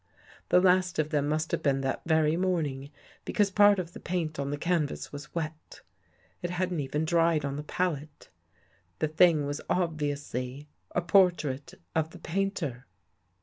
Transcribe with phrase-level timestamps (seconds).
[0.49, 2.89] The last of them must have been that very morning,
[3.23, 5.81] because part of the paint on the canvas was wet.
[6.41, 8.29] It hadn't even dried on the palette.
[8.97, 12.87] The thing was obviously a portrait of the painter.